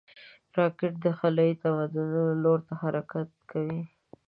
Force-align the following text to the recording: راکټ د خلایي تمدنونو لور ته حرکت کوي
راکټ 0.57 0.93
د 1.03 1.05
خلایي 1.19 1.53
تمدنونو 1.63 2.35
لور 2.43 2.59
ته 2.67 2.73
حرکت 2.81 3.29
کوي 3.51 3.81